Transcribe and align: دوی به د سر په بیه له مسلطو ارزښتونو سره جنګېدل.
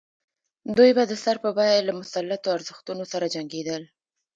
دوی 0.77 0.91
به 0.97 1.03
د 1.07 1.13
سر 1.23 1.35
په 1.43 1.49
بیه 1.57 1.79
له 1.87 1.93
مسلطو 1.99 2.49
ارزښتونو 2.57 3.03
سره 3.11 3.25
جنګېدل. 3.35 3.83